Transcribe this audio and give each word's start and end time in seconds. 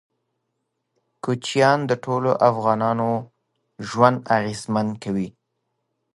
کوچیان 1.23 1.79
د 1.89 1.91
ټولو 2.03 2.31
افغانانو 2.49 3.09
ژوند 3.89 4.17
اغېزمن 4.37 4.87
کوي. 5.03 5.27